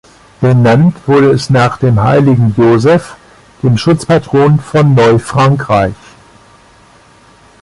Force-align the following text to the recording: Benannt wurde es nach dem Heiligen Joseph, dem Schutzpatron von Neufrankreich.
Benannt 0.41 0.95
wurde 1.07 1.29
es 1.29 1.51
nach 1.51 1.77
dem 1.77 2.01
Heiligen 2.01 2.55
Joseph, 2.57 3.17
dem 3.61 3.77
Schutzpatron 3.77 4.59
von 4.59 4.95
Neufrankreich. 4.95 5.93